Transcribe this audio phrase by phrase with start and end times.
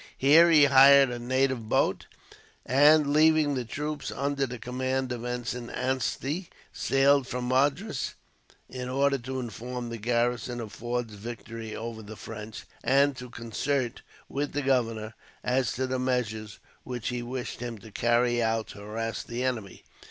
[0.17, 2.07] Here he hired a native boat
[2.65, 8.15] and, leaving the troops under the command of Ensign Anstey, sailed for Madras;
[8.67, 14.01] in order to inform the garrison of Forde's victory over the French, and to concert,
[14.27, 18.79] with the governor, as to the measures which he wished him to carry out to
[18.79, 19.83] harass the enemy.